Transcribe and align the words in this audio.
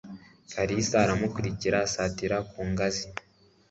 Kalisa 0.53 0.95
aramukurikira 1.03 1.75
asitara 1.85 2.37
ku 2.49 2.59
ngazi. 2.71 3.03